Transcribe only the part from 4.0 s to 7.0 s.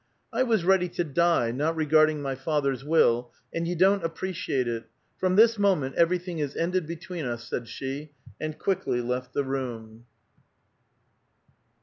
appreciate it. From this moment everything is ended